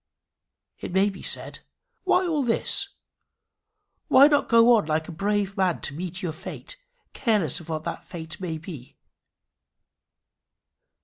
It 0.79 0.93
may 0.93 1.11
be 1.11 1.21
said, 1.21 1.59
"Why 2.05 2.25
all 2.25 2.41
this? 2.41 2.89
Why 4.07 4.25
not 4.25 4.49
go 4.49 4.75
on 4.75 4.87
like 4.87 5.07
a 5.07 5.11
brave 5.11 5.55
man 5.55 5.81
to 5.81 5.93
meet 5.93 6.23
your 6.23 6.33
fate, 6.33 6.75
careless 7.13 7.59
of 7.59 7.69
what 7.69 7.83
that 7.83 8.03
fate 8.07 8.41
may 8.41 8.57
be?" 8.57 8.97